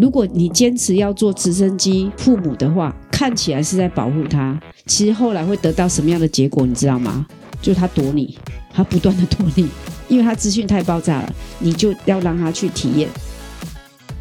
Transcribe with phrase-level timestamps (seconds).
[0.00, 7.26] 如果你坚持要做直升机父母的话，看起来是在保护他，其实后来会得到什么样的结果，你知道吗？
[7.60, 8.38] 就他躲你，
[8.72, 9.68] 他不断的躲你，
[10.08, 13.08] 因为他资讯太爆炸了，你就要让他去体验。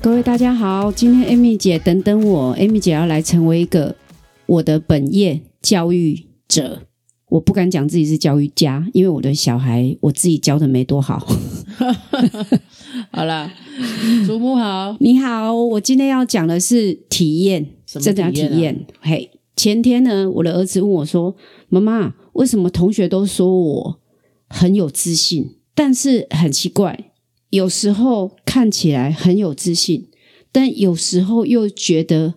[0.02, 3.96] 各位大家好，今天 Amy 姐等等我，Amy 姐要来成为一个
[4.48, 6.82] 我的本业教育者。
[7.30, 11.28] 我不敢讲自己是教育家，因为我的小孩我自己教的没多好。
[13.12, 13.52] 好了，
[14.26, 18.88] 祖母好，你好，我今天要讲的是体验，什么真的要体验啊体验。
[19.02, 21.36] 嘿，前天呢，我的儿子问我说
[21.70, 24.00] ：“妈妈，为什么同学都说我
[24.48, 27.12] 很有自信，但是很奇怪，
[27.50, 30.10] 有时候看起来很有自信，
[30.52, 32.36] 但有时候又觉得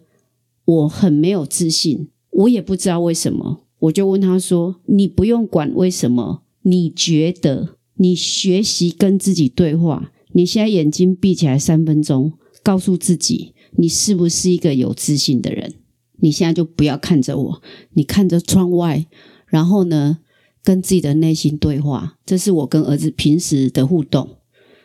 [0.65, 15.75] 我很没有自信，我也不知道为什么。”我就问他说：“你不用管为什么，你觉得你学习跟自己对话，你现在眼睛闭起来三分钟，告诉自己你是不是一个有自信的人。
[16.23, 17.63] 你现在就不要看着我，
[17.95, 19.07] 你看着窗外，
[19.47, 20.19] 然后呢，
[20.63, 22.19] 跟自己的内心对话。
[22.27, 24.37] 这是我跟儿子平时的互动。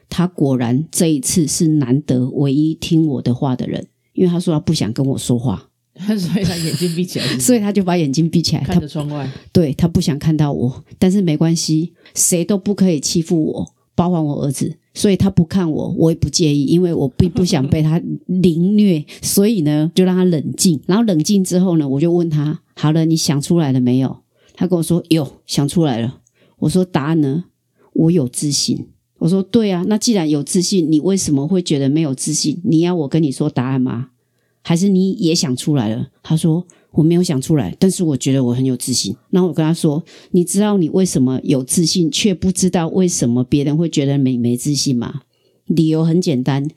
[0.08, 8.64] 他果然这一次是难得唯一听我的话的人，因为他说他不想跟我说话， 所以他眼睛闭起来 所以他就把眼睛闭起来。
[8.64, 9.30] 看着窗外。
[9.52, 14.78] 对他不想看到我，但是没关系，谁都不可以欺负我，包括我儿子。
[14.96, 20.82] 所以他不看我，我也不介意，因为我并 不想被他凌虐，所以呢，就让他冷静。
[20.88, 24.18] 然后冷静之后呢，我就问他：“好了，你想出来了没有？”
[24.56, 26.22] 他跟我说：“有，想出来了。”
[26.60, 27.44] 我说：“答案呢？
[27.94, 28.88] 我有自信。”
[29.20, 32.62] 我说：“对啊，那既然有自信，你为什么会觉得没有自信？
[32.64, 34.10] 你要我跟你说答案吗？
[34.62, 36.66] 还是你也想出来了？”他说
[36.96, 45.22] ：“我没有想出来，但是我觉得我很有自信。”然后我跟他说：“你知道你为什么有自信，却不知道为什么别人会觉得你没自信吗？
[45.68, 46.68] 理由很简单，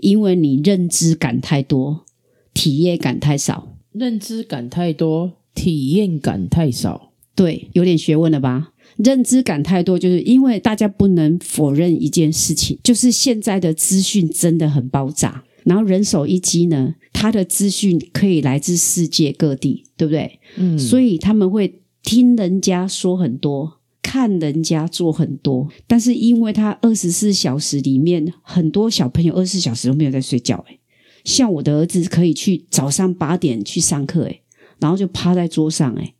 [0.00, 2.04] 因为你认知感太多，
[2.52, 3.76] 体验感太少。
[3.92, 7.12] 认知感太多，体验感太少。
[7.34, 8.72] 对，有点学问了吧？
[8.96, 20.40] 认知感太多，就是因为大家不能否认一件事情，就是现在的资讯真的很爆炸，然后人手一机呢，他的资讯可以来自世界各地，对不对？
[20.56, 30.80] 嗯，所以他们会听人家说很多，看人家做很多，但是因为他二十四小时里面，很多小朋友二十四小时都没有在睡觉，诶
[31.24, 34.42] 像我的儿子可以去早上八点去上课，诶
[34.80, 36.14] 然后就趴在桌上，诶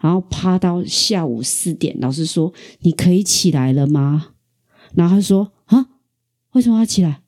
[0.00, 4.30] 然后趴到下午四点，老师说你可以起来了吗？
[4.94, 5.86] 然后他说啊，
[6.54, 7.22] 为什么要起来？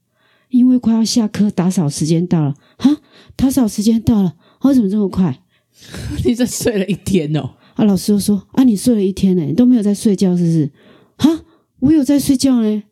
[0.50, 2.54] 因为快要下课，打扫时间到了。
[2.76, 2.96] 哈，
[3.36, 5.42] 打扫时间到了，为什么这么快？
[6.24, 7.50] 你这睡了一天哦。
[7.74, 10.70] 啊，老师又说啊，你睡了一天呢，你都没有在睡觉，是不是？
[11.16, 11.44] 哈，
[11.80, 12.82] 我有在睡觉呢。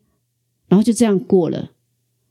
[0.67, 1.71] 然后就这样过了，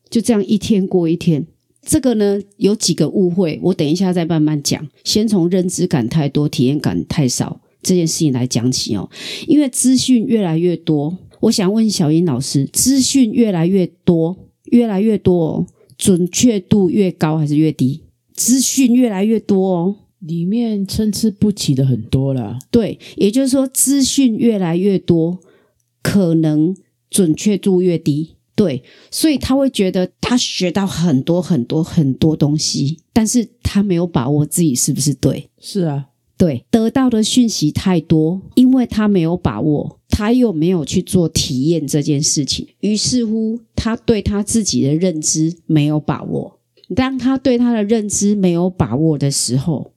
[0.09, 1.47] 就这样一天过一天。
[1.83, 4.87] 这个呢，有几个误会，我等一下再慢慢讲。
[5.05, 9.09] 先从认知感太多、体验感太少这件事情来讲起哦。
[9.47, 14.37] 因为资讯越来越多，我想问小英老师，资讯越来越多，
[14.73, 18.03] 越来越多、哦，准确度越高还是越低？
[18.35, 19.97] 资讯越来越多哦。
[20.21, 22.59] 里面参差不齐的很多啦。
[22.73, 25.39] 对，也就是说，资讯越来越多，
[26.03, 26.77] 可能
[27.09, 28.35] 准确度越低。
[28.57, 35.49] 对，所以他会觉得他学到很多很多很多东西，但是他没有把握自己是不是对。
[35.61, 46.59] 是啊，对，得到的讯息太多，因为他没有把握，他又没有去做体验这件事情，于是乎他对他自己的认知没有把握。
[46.97, 49.93] 当他对他的认知没有把握的时候，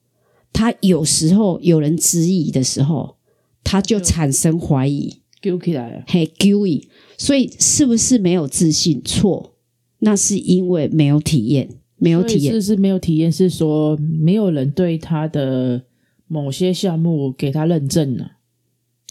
[0.54, 3.16] 他有时候有人质疑的时候，
[3.64, 6.04] 他就产生怀疑，丢起来了。
[6.06, 6.88] 嘿，丢疑。
[7.18, 9.02] 所以是不是没有自信？
[9.04, 9.56] 错，
[10.02, 11.68] 那是因为没有体验，
[11.98, 12.54] 没有体验。
[12.54, 15.82] 是是没有体验，是说没有人对他的
[16.28, 18.34] 某些项目给他认证了。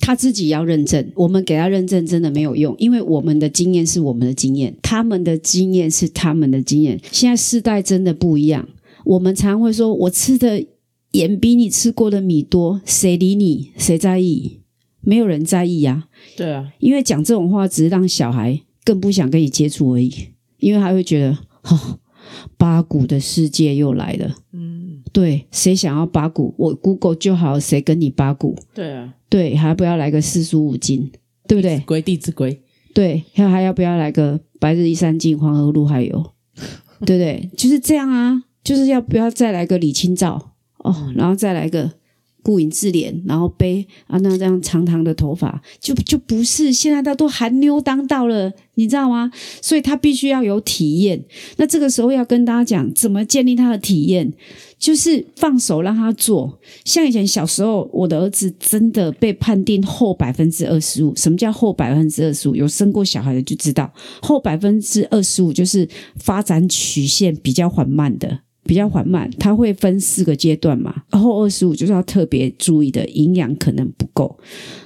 [0.01, 6.99] 他自己要认证，我们给他认证真的没有用，因为我们的经验是我们的经验，他们的经验是他们的经验。
[7.13, 8.69] 现在世代真的不一样，
[9.05, 10.67] 我们常会说，我吃的
[11.13, 13.71] 盐比你吃过的米多，谁理你？
[13.77, 14.61] 谁在意？
[15.03, 20.13] 没有人在意呀、对啊，因为讲这种话只是让小孩更不想跟你接触而已，
[20.59, 21.99] 因为他会觉得，哦，
[22.59, 24.37] 八股的世界又来了。
[24.53, 26.55] 嗯，对，谁想要八股？
[26.59, 28.55] 我 Google 就好，谁跟你八股？
[28.75, 31.11] 对啊，对，还要不要来个四书五经？
[31.49, 31.79] 对不对？
[31.87, 32.61] 规弟子规，
[32.93, 36.33] 对，还还要不要来个白日依山尽，黄河入海流？
[37.07, 37.51] 对不对？
[37.57, 41.91] 就是这样啊，就是要不要再来个李清照哦，然后再来个
[42.43, 49.31] 顾影自怜，然后背啊那这样长长的头发，就就不是现在他都含妞当道了，你知道吗？
[49.63, 51.25] 所以他必须要有体验。
[51.57, 54.33] 那这个时候要跟大家讲，怎么建立他的体验，
[54.79, 56.59] 就是放手让他做。
[56.85, 61.15] 像以前小时候，我的儿子真的被判定后百分之二十五。
[61.15, 62.55] 什么叫后百分之二十五？
[62.55, 68.41] 有生过小孩的就知道，后百分之二十五就是发展曲线比较缓慢的。
[68.65, 74.39] 比较缓慢，它会分四个阶段嘛，然后二十五就是要特别注意的，营养可能不够，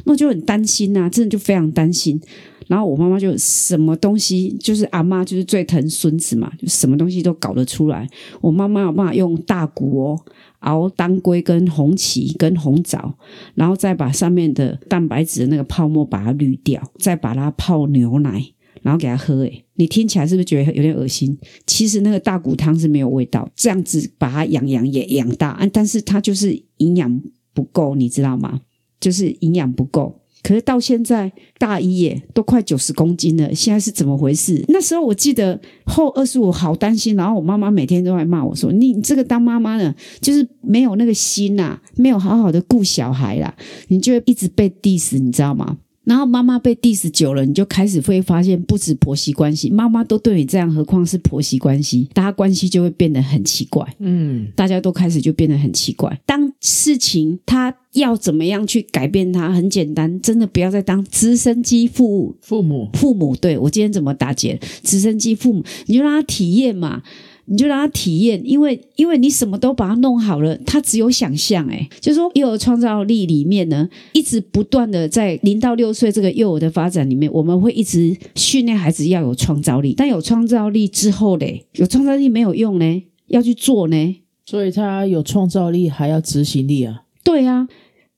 [0.04, 2.20] 那就很担心呐，真的就非常担心。
[2.66, 8.08] 然后我妈妈就什么东西，就是阿妈就是最疼孙子嘛，就什么东西都搞得出来。
[8.40, 10.20] 我妈妈有办法用大骨哦
[10.60, 13.12] 熬当归跟红芪跟红枣，
[13.54, 18.42] 然后再把上面的蛋白质的那个泡沫把它滤掉，再把它泡牛奶。
[18.84, 21.36] 然后给他喝，诶你听起来是不是觉得有点恶心？
[21.66, 27.22] 其实那个大骨汤是没有味道，这样子把它养养也养大，但是它就是营养
[27.54, 28.60] 不够，你知道吗？
[29.00, 30.20] 就是营养不够。
[30.42, 34.62] 可是到现在大一耶，都快九十公斤了，现在是怎么回事？
[34.68, 37.16] 那时候我记得后二十五，好担心。
[37.16, 43.56] 然后我妈妈每天都在骂我说：“你这个当妈妈的，就是没有那个心呐，没有好好的顾小孩啦，
[43.88, 53.86] 你就一直被 diss，你知道吗？”然后妈妈被 diss 久了，你就开始会发现，不止婆媳关系，妈妈都对你这样，何况是婆媳关系，大家关系就会变得很奇怪。
[53.98, 56.20] 嗯，大家都开始就变得很奇怪。
[56.26, 63.34] 当事情他要怎么样去改变它，很简单，真的不要再当直升机父父母父母。
[63.36, 64.60] 对我今天怎么打结？
[64.82, 67.02] 直升机父母，你就让他体验嘛。
[67.46, 71.66] 你就让他体验，因为因为你什么都把它弄好了，他只有想象。
[71.68, 79.94] 诶就是说幼儿创造力里面呢，一直不断的在零到六岁这个幼儿的发展里面，我们会一直训练孩子要有创造力。
[79.96, 84.16] 但有创造力之后嘞，有创造力没有用呢，要去做呢。
[84.46, 87.02] 所以他有创造力还要执行力啊。
[87.22, 87.68] 对啊，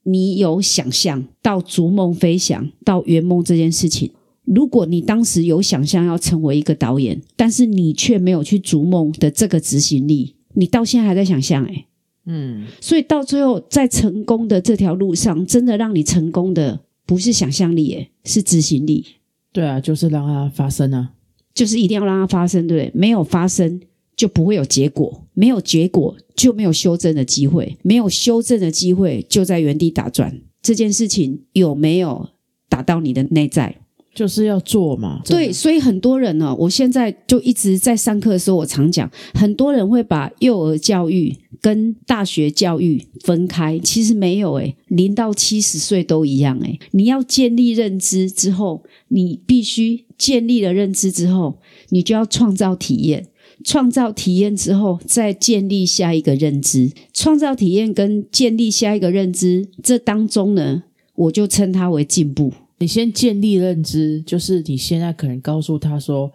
[0.05, 4.11] 你有想象到逐梦飞翔到圆梦这件事情。
[4.47, 11.87] 如果你当时有想象要成为一个导演，但是你却没有去逐梦的这个执行力，你到现在还在想象哎，
[12.27, 19.05] 嗯，所以到最后在成功的这条路上，真的让你成功的不是想象力哎，是执行力。
[19.53, 21.13] 对啊，就是让它发生啊，
[21.55, 22.93] 就是一定要让它发生，对不对？
[22.95, 23.81] 没有发生
[24.15, 30.41] 就不会有结果，没有结果就没有修正的机会，没有修正的机会就在原地打转。
[30.63, 32.29] 这件事情有没有
[32.69, 33.77] 打到你的内在？
[34.17, 51.59] 就是要做嘛，对，所以很多人呢，我现在就一直在上课的时候，我常讲，很多人会把幼儿教育跟大学教育分开，其实没有诶，零到七十岁都一样诶，你要建立认知之后，你必须建立了认知之后，
[51.91, 53.27] 你就要创造体验，
[53.65, 60.85] 创造体验之后，再建立下一个认知，创造体验跟建立下一个认知，这当中呢，
[61.15, 62.55] 我就称它为进步。
[62.79, 66.31] 你先建立认知，就是你现在可能告诉他说，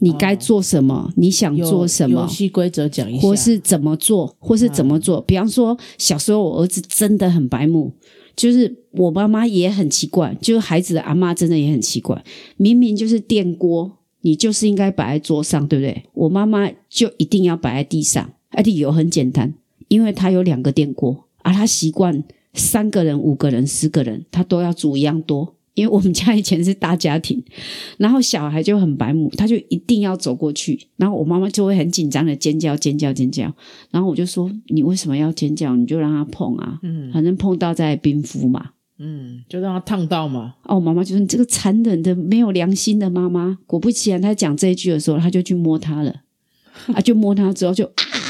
[0.00, 5.20] 你该做什么，你想做什么，游戏规则讲一下，或是怎么做，或是怎么做。
[5.22, 7.92] 比方说，小时候我儿子真的很白目，
[8.34, 12.24] 就是我妈妈也很奇怪，就是孩子的阿妈真的也很奇怪。
[12.56, 16.04] 明明就是电锅，你就是应该摆在桌上，对不对？
[16.14, 18.32] 我妈妈就一定要摆在地上。
[18.64, 19.54] 理由很简单，
[19.88, 22.24] 因为他有两个电锅，而他习惯
[22.54, 25.54] 三个人、五个人、十个人，他都要煮一样多。
[25.76, 27.40] 因为我们家以前是大家庭，
[27.98, 33.44] 然后小孩就很白目，他就一定要走过去，然后我妈妈就会很紧张的尖叫、尖叫、尖叫，
[33.90, 35.76] 然后我就说：“你为什么要尖叫？
[35.76, 46.22] 你就让他碰啊，嗯，反正碰到在冰敷嘛，嗯，就让他烫到嘛。”哦，妈妈就说：“你这个残忍的、没有良心的妈妈。”果不其然，他讲这一句的时候，他就去摸他了，
[46.94, 47.84] 啊，就摸他之后就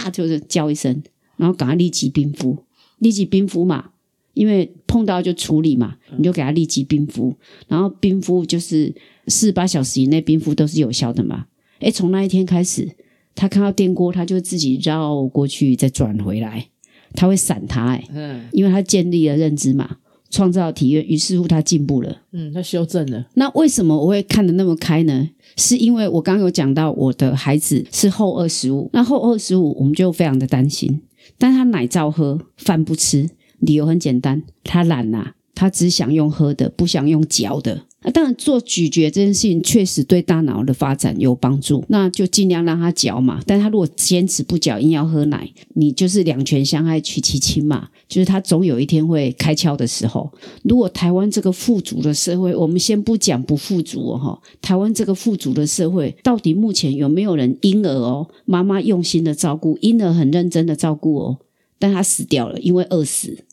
[0.05, 1.01] 啊，就是叫一声，
[1.37, 2.59] 然后赶快立即冰敷，
[2.99, 3.91] 立即冰敷嘛。
[4.37, 7.35] 因为碰到就处理嘛，你就给他立即冰敷，
[7.67, 8.95] 然后冰敷就是
[9.29, 11.47] 四十八小时以内冰敷都是有效的嘛。
[11.81, 12.87] 诶，从那一天开始，
[13.35, 16.69] 他看到电锅，他就自己绕过去再转回来，
[17.15, 19.97] 他会闪他诶，嗯，因为他建立了认知嘛，
[20.29, 23.27] 创造体验，于是乎他进步了，嗯，他修正了。
[23.35, 25.31] 那为什么我会看得那么开呢？
[25.57, 31.01] 是因为我刚刚有讲到我的孩子是后二十五，那后二十五我们就非常的担心，
[31.39, 33.31] 但他奶照喝，饭不吃。
[33.61, 37.83] 理由很简单，他懒呐，他只想用喝的，不想用嚼的。
[38.03, 43.41] 啊，当然做咀嚼这件事情确实对大脑的发展有帮助，那就尽量让他嚼嘛。
[43.47, 47.89] 但他如果坚持不嚼，硬要喝奶，你就是两全相害取其轻嘛。
[48.07, 50.31] 就是他总有一天会开窍的时候。
[50.63, 61.39] 如果台湾这个富足的社会，我们先不讲不富足哈，台湾这个富足的社会，到底目前有没有人婴儿哦，妈妈用心的照顾婴儿，很认真的照顾哦，
[61.79, 63.45] 但他死掉了，因为饿死。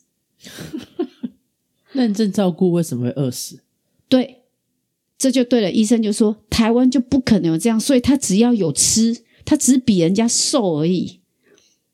[1.92, 3.60] 认真照顾为什么会饿死？
[4.08, 4.42] 对，
[5.16, 5.70] 这就对了。
[5.70, 11.20] 医生就说台湾就不可能有这样，所以他只要有吃，他只比人家瘦而已。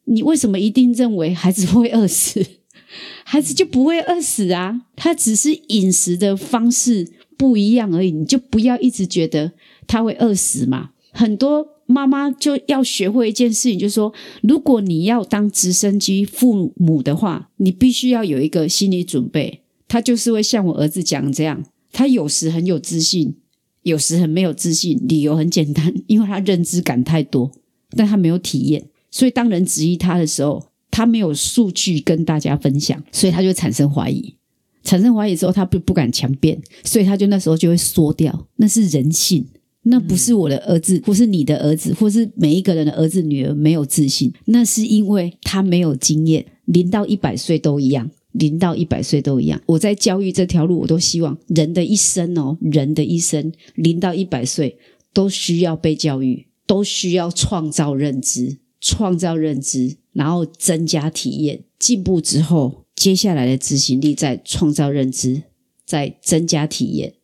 [0.04, 2.44] 你为什么一定认为孩子会饿死？
[3.24, 8.10] 孩子就不会饿死啊，他只是饮食的方式不一样而已。
[8.10, 9.52] 你就不要一直觉得
[9.86, 10.90] 他会饿死嘛。
[11.12, 19.60] 很多妈妈就要学会一件事情，就是说，如果你要当直升机父母的话，你必须要有一个心理准备。
[19.88, 23.34] 他就是会像我儿子讲这样，他有时很有自信，
[23.82, 24.98] 有时很没有自信。
[25.08, 27.50] 理由很简单，因为他认知感太多，
[27.96, 28.86] 但他没有体验。
[29.10, 34.36] 所以当人质疑他的时候，他没有数据跟大家分享，所以他就产生怀疑。
[34.84, 38.46] 产生怀疑之后，他不不敢强辩，所以他就那时候就会缩掉。
[38.56, 39.44] 那是人性，
[39.82, 46.46] 那不是我的儿子，或是你的儿子，或是每一个人的儿子女儿没有自信，那是因为他没有经验。
[46.66, 48.10] 零到一百岁都一样。
[48.32, 54.78] 零到一百岁都一样，我在教育这条路，我都希望人的一生哦，人的一生零到一百岁
[55.12, 65.42] 都需要被教育，都需要创造认知，创造认知，然后增加体验，进步之后，接下来的执行力再创造认知，
[65.84, 67.14] 再增加体验，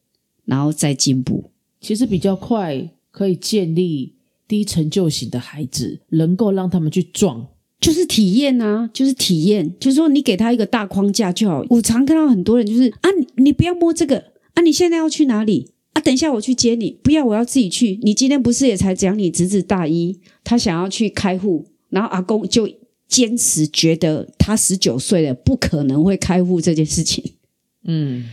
[0.45, 1.53] 然后再进步。
[1.87, 4.17] 其实比较快可以建立
[4.49, 7.47] 低成就型的孩子，能够让他们去撞。
[7.79, 11.65] 就是体验啊，就是体验，就是说你给他一个大框架就好。
[11.69, 14.19] 我常看到很多人就是啊，你不要摸这个
[14.55, 16.01] 啊，你现在要去哪里啊？
[16.01, 18.01] 等一下我去接你，不要，我要自己去。
[18.03, 22.69] 你今天不是也才讲你侄子大一，他想要去开户，然后阿公就
[23.07, 27.35] 坚持觉得他十九岁了不可能会开户这件事情。
[27.85, 28.25] 嗯，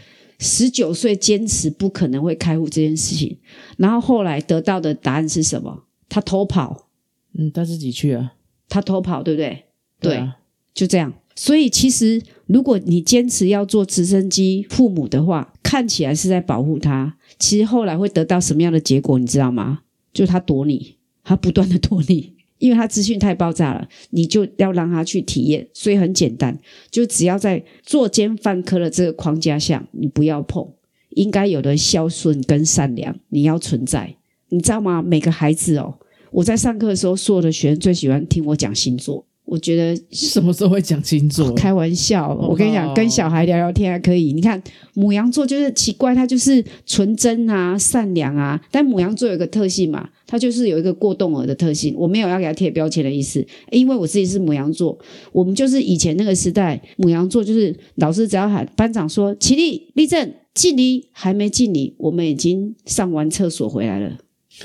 [0.43, 3.39] 十九岁坚持不可能会开户这件事情，
[3.77, 5.85] 然后后来得到的答案是什么？
[6.09, 6.89] 他偷跑，
[7.33, 8.33] 嗯，他自己去啊。
[8.69, 9.63] 他偷跑，对不对？
[9.99, 10.29] 对，
[10.73, 11.13] 就这样。
[11.35, 19.79] 所以其实，如果你坚持要做直升机父母的话，看起来是在保护他，其实后来会得到什么样的结果，你知道吗？
[20.13, 22.32] 就是他躲你，他不断的躲你，
[22.63, 25.67] 因为他资讯太爆炸了，你就要让他去体验。
[25.73, 26.57] 所以很简单，
[26.89, 30.65] 就只要在作奸犯科的这个框架下，你不要碰。
[31.09, 34.15] 应该有的孝顺跟善良，你要存在，
[34.47, 35.01] 你知道吗？
[35.01, 35.99] 每个孩子哦。
[36.31, 39.25] 我在上课的时候，所有的学生最喜欢听我讲星座。
[39.45, 41.53] 我觉得什么时候会讲星座？
[41.53, 44.31] 开玩笑，我跟你讲，跟小孩聊聊天还可以。
[44.33, 44.61] 你看
[44.93, 48.59] 母羊座就是奇怪，它就是纯真啊、善良啊。
[48.71, 51.93] 但母羊座有一个特性嘛，它就是有一个过动儿的特性。
[51.97, 54.97] 我没有要给他贴标签的意思，因为我自己是母羊座。
[55.31, 64.17] 我们就是以前那个时代，母羊座就是老师只要喊班长说起立立正敬礼，还没敬礼，我们已经上完厕所回来了。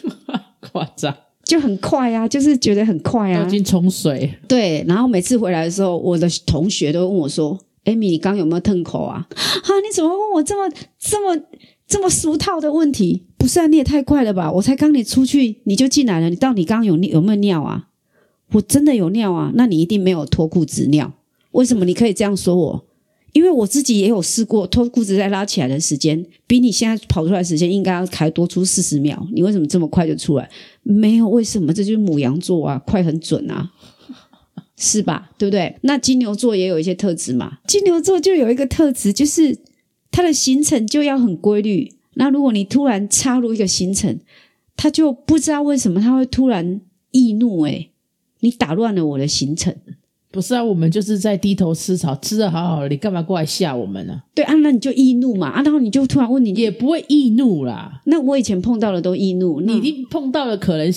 [0.72, 1.14] 夸张。
[1.48, 4.30] 就很快啊，就是觉得很快啊，已经冲水。
[4.46, 9.26] 对，然后每次回来的时候，我的同学都问我说：“艾米，你刚有没有吞口啊？
[9.30, 11.42] 啊，你怎么问我这么这么
[11.86, 13.24] 这么俗套的问题？
[13.38, 14.52] 不是啊，你也太快了吧！
[14.52, 17.86] 我才刚你出去你就进来了，你到底刚刚有有没有尿啊？
[18.52, 21.10] 我真的有尿啊，那你一定没有脱裤子尿。
[21.52, 22.84] 为什么你可以这样说我？”
[23.32, 29.26] 因为我自己也有试过脱裤子再拉起来的时间，比你现在跑出来时间应该要还多出四十秒。
[29.32, 30.48] 你为什么这么快就出来？
[30.82, 31.72] 没有为什么？
[31.72, 33.70] 这就是母羊座啊，快很准啊，
[34.76, 35.30] 是吧？
[35.36, 35.76] 对不对？
[35.82, 37.58] 那金牛座也有一些特质嘛。
[37.66, 39.56] 金牛座就有一个特质，就是
[40.10, 41.92] 它的行程就要很规律。
[42.14, 44.18] 那如果你突然插入一个行程，
[44.76, 46.80] 他就不知道为什么他会突然
[47.10, 47.62] 易怒。
[47.64, 47.90] 诶
[48.40, 49.74] 你打乱了我的行程。
[50.30, 54.20] 不是啊，我们就是在低头吃草，吃的好好的，你干嘛过来吓我们呢？
[54.34, 58.02] 对啊，那你就易怒嘛啊，然后你就突然问你，也不会易怒啦。
[58.04, 60.92] 那我以前碰到的都易怒，你已经碰到了可能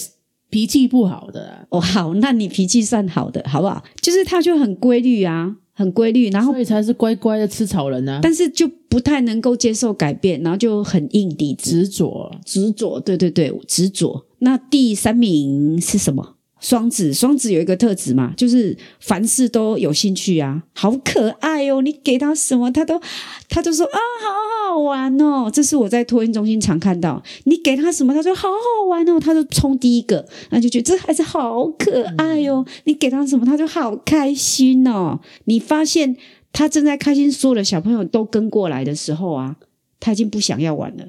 [0.50, 1.80] 脾气不好的哦。
[1.80, 3.82] 好，那你脾气算好的，好不好？
[4.02, 8.20] 就是他就很规律啊，很规律，然后所以才是乖乖的吃草人啊。
[8.22, 14.26] 但是就不太能够接受改变，然后就很硬底执着，执着，对对对，执着。
[14.40, 16.36] 那第三名是什么？
[16.62, 21.82] 双子，双子有一个特质嘛，就是凡事都有兴趣啊，好可爱哦！
[21.82, 23.02] 你给他什么，他都，
[23.50, 25.50] 他就说啊，好好玩哦。
[25.52, 32.64] 这是我在托运中心常看到，你给他什么，他说好好玩哦，他就冲第一个，那就觉得这孩子好可爱哦。
[32.84, 35.20] 你给他什么，他就好开心哦。
[35.46, 36.16] 你发现
[36.54, 39.56] 他正在开心，所有的小朋友都跟过来的时候啊，
[40.00, 41.06] 他已经不想要玩了，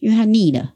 [0.00, 0.74] 因为他腻了。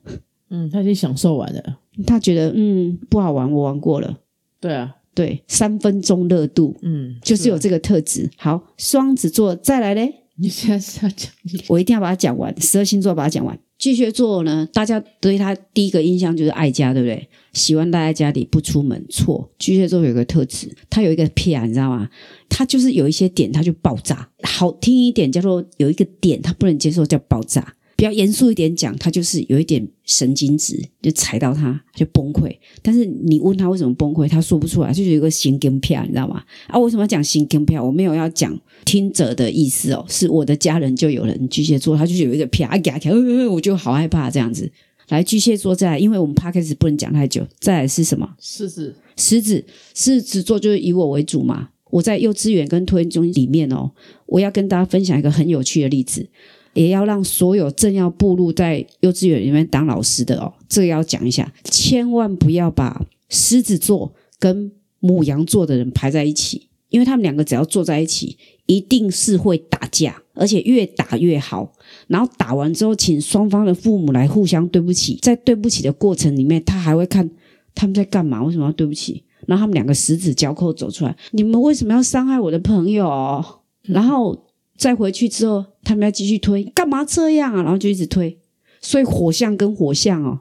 [0.52, 1.78] 嗯，他已经享受完了。
[2.06, 4.18] 他觉得嗯不好玩，我玩过了。
[4.60, 8.30] 对啊，对，三分钟热度，嗯，就是有这个特质。
[8.36, 10.14] 好，双子座再来嘞。
[10.36, 11.30] 你现在是要讲？
[11.68, 13.58] 我一定要把它讲完，十二星座把它讲完。
[13.78, 17.28] 巨蟹座呢，大家对他第一个印象就是爱家，对不对？
[17.54, 19.02] 喜欢待在家里不出门。
[19.08, 22.08] 错，巨蟹座有个特质，他有一个屁啊，你知道吗？
[22.48, 24.28] 他就是有一些点，他就爆炸。
[24.42, 27.74] 好听一点叫做有一个点，他不能接受叫爆炸。
[28.00, 32.50] 比较严肃一点讲，他就是有一点神经质，就踩到他就崩溃。
[32.80, 36.42] 但是你问他为什么崩溃，他说不出来，就是有一个心跟票，你知道吗？
[36.68, 37.84] 啊，为什么要讲心跟票？
[37.84, 43.12] 我没有要讲听者的意思哦，是我的家人就有人巨蟹座，他就是有一个啪给他跳，
[43.50, 44.72] 我就好害怕这样子。
[45.10, 47.46] 来巨蟹座再来，因为我们 p a 始 k 不能讲太久。
[47.58, 48.26] 再来是什么？
[48.40, 49.62] 狮子，狮子，
[49.94, 51.68] 狮子座就是以我为主嘛。
[51.90, 53.90] 我在幼稚园跟托婴中心里面哦，
[54.24, 56.26] 我要跟大家分享一个很有趣的例子。
[56.72, 68.36] 也要让所有正要步入在幼稚园里面当老师的哦，这个要讲一下，千万不要把狮子座跟母羊座的人排在一起，因为他们两个只要坐在一起，
[68.66, 71.72] 一定是会打架，而且越打越好。
[72.06, 77.28] 然后打完之后，请双方的父母来互相对不起，在对不起的过程里面，他还会看
[77.74, 79.24] 他们在干嘛，为什么要对不起？
[79.46, 83.44] 然后他们两个十指交扣走出来，你们为什么要伤害我的朋友？
[83.82, 84.49] 然后。
[84.80, 87.62] 再回去之后，他们要继续推，干嘛这样啊？
[87.62, 88.38] 然后就一直推，
[88.80, 90.40] 所以火象跟火象哦，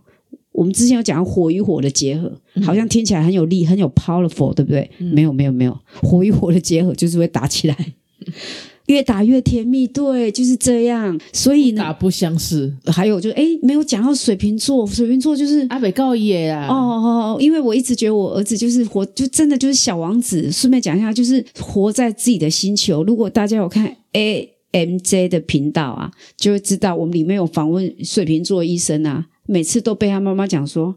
[0.53, 2.31] 我们之前有讲火与火的结合，
[2.63, 4.89] 好像听起来很有力，很有 powerful，对不对？
[4.97, 7.75] 没有，没有，没有，火与火的结合就是会打起来。
[8.89, 11.19] 越打越甜蜜，对，就是这样。
[11.31, 12.75] 所以呢，打不相识。
[12.87, 16.67] 还有就哎，没有讲到水瓶座，水瓶座就是阿北告爷啊。
[16.67, 20.51] 哦哦，因为我一直觉得我儿子就是活，就真的就是小王子。
[20.51, 23.03] 顺便讲一下，就是活在自己的星球。
[23.03, 30.95] 如果大家有看 A M J 的频道啊，就会知道我们里面有访问水瓶座医生啊，每次都被他妈妈讲说：“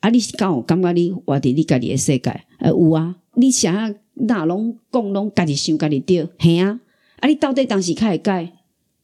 [0.00, 3.94] 啊，你刚我刚刚你我的你家己的世界，呃，有啊，你想要
[4.26, 6.80] 哪拢讲拢家己想家己对，嘿啊。”
[7.20, 7.28] 啊！
[7.28, 8.52] 你到底当时开始改？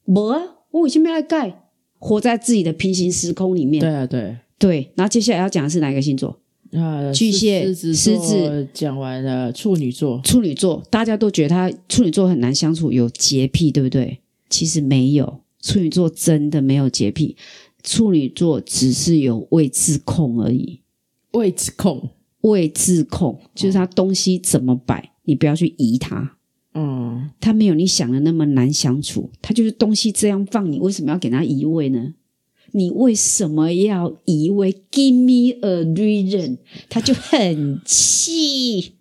[0.07, 0.41] 无啊！
[0.71, 1.63] 我为什么要改？
[1.99, 3.81] 活在自己的平行时空里面。
[3.81, 4.93] 对啊，对对。
[4.95, 6.39] 然后接下来要讲的是哪一个星座？
[6.73, 8.69] 啊，巨蟹、狮子。
[8.75, 10.21] 讲完了，处女座。
[10.23, 14.19] 处女座，大家都觉得他处女座很难相处，有洁癖，对不对？
[14.51, 17.37] 其实没有，处女座真的没有洁癖。
[17.83, 20.81] 处女座只是有位置控而已。
[21.33, 22.11] 位置控，
[22.43, 26.34] 位置控，就是他东西怎么摆，你不要去移它。
[26.75, 32.15] 嗯，他没有你想的那么难相处，他就是东西这样放，你为什么要给他移位呢？
[32.73, 36.59] 你为什么要移位？Give me a reason，
[36.89, 38.95] 他就很气，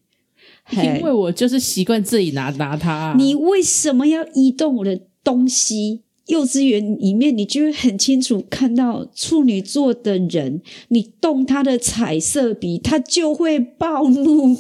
[0.72, 3.16] 因为我就是习惯自己拿拿它。
[3.18, 6.02] 你为什么要移动我的东西？
[6.28, 14.56] 幼稚园里面，你就会很清楚看到处女座的人，你动他的彩色笔，他就会暴怒。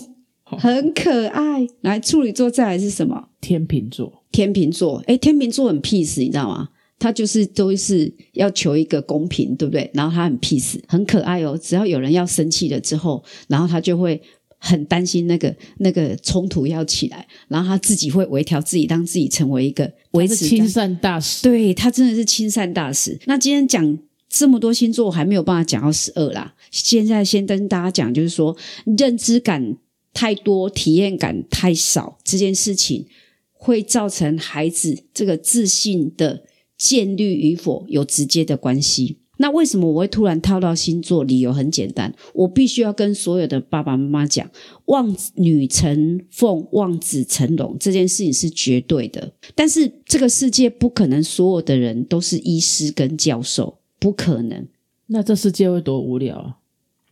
[0.57, 3.29] 很可爱，来处女座再来是什么？
[3.41, 6.69] 天秤座，天秤座，哎，天秤座很 peace，你知道吗？
[6.99, 9.91] 他就是都是要求一个公平，对不对？
[9.93, 11.59] 然后他很 peace，很可爱哦。
[11.61, 14.21] 只要有人要生气了之后，然后他就会
[14.57, 21.43] 很担心那个那个冲突要起来，然后他自己会微调自己，让自己成为一个维持亲善大使。
[21.43, 23.19] 对他真的是亲善大使。
[23.25, 26.53] 那今天讲这么多星座，还没有办法讲到十二啦。
[26.71, 28.55] 现在先跟大家讲，就是说
[28.97, 29.75] 认知感。
[30.13, 33.07] 太多体验感太少，这件事情
[33.51, 36.43] 会造成孩子这个自信的
[36.77, 39.17] 建立与否有直接的关系。
[39.37, 41.23] 那为什么我会突然套到星座？
[41.23, 44.49] 理由很简单，我必须要跟所有的爸爸妈妈讲：
[44.85, 49.33] 望女成凤，望子成龙，这件事情是绝对的。
[49.55, 54.67] 但是这个世界不可能所有的人都是医师跟教授，不可能。
[55.07, 56.57] 那这世界会多无聊啊！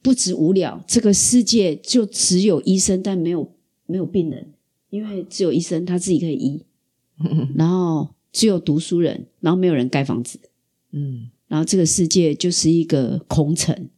[0.02, 3.52] 不止无聊，这个世界就只有医生，但没有
[3.86, 4.48] 没有病人，
[4.90, 6.64] 因为只有医生他自己可以医，
[7.56, 10.40] 然后只有读书人，然后没有人盖房子，
[10.92, 13.90] 嗯，然后这个世界就是一个空城，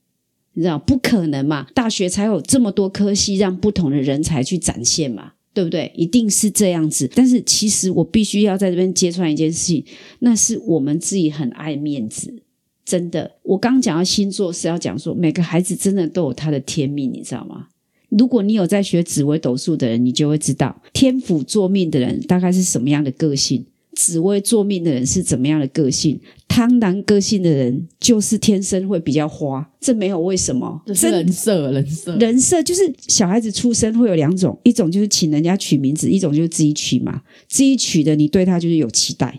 [0.53, 1.67] 你知道不可能嘛？
[1.73, 5.91] 大学才有这么多科系让不同的人才去展现嘛，对不对？
[5.95, 7.09] 一定是这样子。
[7.15, 9.85] 但是其实我必须要在这边揭穿一件事情，
[10.19, 12.42] 那是我们自己很爱面子。
[12.85, 17.67] 真的，我刚讲到星座是要讲说每个孩子真的都有他的天命，你知道吗？
[18.09, 23.65] 如果你有在学紫微斗数的人，你就会知道天府作命的人大概是什么样的个性，
[23.95, 26.19] 紫微作命的人是怎么样的个性。
[26.47, 37.23] 贪婪个性的人就是天生会比较花，这没有为什么，是人设，人设，人设就是小孩子出生会有两种，一种就是请人家取名字，一种就是自己取嘛。
[37.47, 39.35] 自己取的，你对他就是有期待。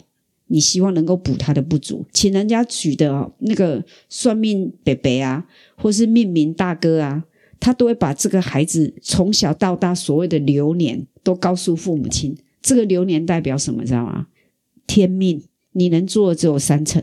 [0.55, 7.25] 你希望能够补他的不足，请人家取的那个算命伯伯啊，或是命名大哥啊，
[7.59, 12.37] 他都会把这个孩子从小到大所谓的流年都告诉父母亲。
[12.63, 14.29] 这个流年代表什么，知道吗？
[14.87, 17.03] 天命，你能做的只有三成，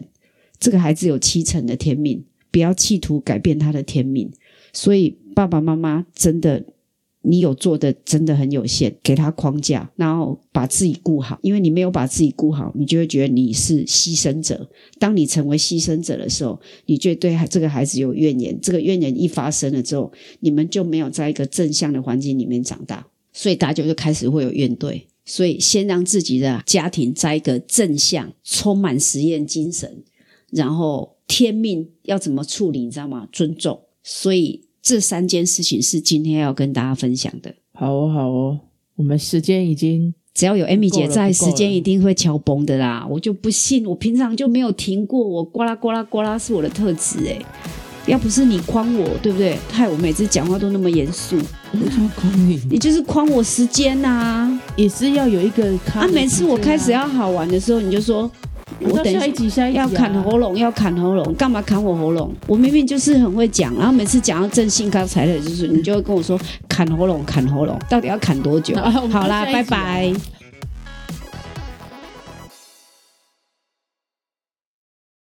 [0.57, 4.31] 这个孩子有七成的天命，不要企图改变他的天命。
[4.71, 6.63] 所以爸爸妈妈真的。
[7.23, 11.37] 你有做的真的很有限，给他框架，然后把自己顾好。
[11.43, 14.67] 因为你没有把自己顾好，你就会觉得你是牺牲者。
[14.97, 18.59] 当你成为牺牲者的时候，你就对这个孩子有怨言。
[18.59, 25.01] 这个怨言一发生了之后，你们就没有在一个正向的环境里面长大，所以大家就开始会有怨怼。
[25.23, 30.03] 所以先让自己的家庭在一个正向、充满实验精神，
[30.49, 33.27] 然后天命要怎么处理，你知道吗？
[33.31, 33.79] 尊重。
[34.01, 34.63] 所以。
[34.81, 37.53] 这三件事情是今天要跟大家分享的。
[37.73, 38.59] 好哦，好哦，
[38.95, 43.05] 我们时间已经只要有 Amy 姐在，时间一定会敲崩的啦。
[43.09, 47.39] 我就不信，我平常就没有停过，我呱啦呱啦呱啦是我的特质哎。
[48.07, 49.55] 要不是你诓我，对不对？
[49.69, 51.37] 害我每次讲话都那么严肃。
[51.71, 52.59] 我什么诓你？
[52.71, 55.71] 你就是诓我时间呐，也是要有一个。
[55.93, 58.29] 啊，每次我开始要好玩的时候，你就说。
[58.83, 62.33] 我等下一集下要砍喉咙，要砍喉咙，干嘛砍我喉咙？
[62.47, 68.75] 我明明就是很会讲，然后每次讲到正兴高采烈，就是你就会跟我说砍喉咙，砍喉咙，到底要砍多久？
[69.11, 70.13] 好啦，拜拜。